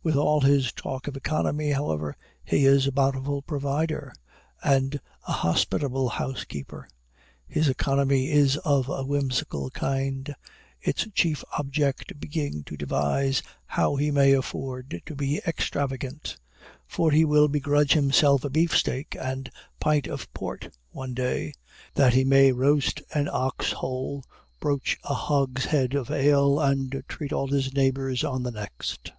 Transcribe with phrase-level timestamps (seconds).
[0.00, 4.14] With all his talk of economy, however, he is a bountiful provider,
[4.62, 6.88] and a hospitable housekeeper.
[7.48, 10.36] His economy is of a whimsical kind,
[10.80, 16.36] its chief object being to devise how he may afford to be extravagant;
[16.86, 21.52] for he will begrudge himself a beefsteak and pint of port one day,
[21.94, 24.22] that he may roast an ox whole,
[24.60, 29.10] broach a hogshead of ale, and treat all his neighbors on the next.